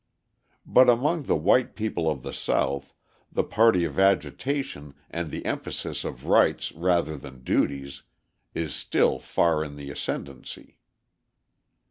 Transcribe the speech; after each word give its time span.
But 0.65 0.89
among 0.89 1.25
the 1.25 1.35
white 1.35 1.75
people 1.75 2.09
of 2.09 2.23
the 2.23 2.33
South 2.33 2.95
the 3.31 3.43
party 3.43 3.83
of 3.85 3.99
agitation 3.99 4.95
and 5.11 5.29
the 5.29 5.45
emphasis 5.45 6.03
of 6.03 6.25
rights 6.25 6.71
rather 6.71 7.15
than 7.15 7.43
duties 7.43 8.01
is 8.55 8.73
still 8.73 9.19
far 9.19 9.63
in 9.63 9.75
the 9.75 9.91
ascendency. 9.91 10.79